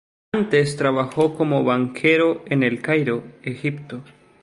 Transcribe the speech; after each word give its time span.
Antes 0.33 0.77
trabajó 0.77 1.35
como 1.35 1.63
banquero 1.63 2.41
en 2.47 2.63
El 2.63 2.81
Cairo, 2.81 3.21
Egipto. 3.43 4.01